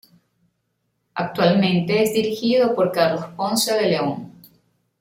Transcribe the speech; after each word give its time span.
Actualmente 1.13 2.01
es 2.01 2.11
dirigido 2.15 2.73
por 2.73 2.91
Carlos 2.91 3.23
Ponce 3.37 3.75
de 3.75 3.87
León. 3.87 4.31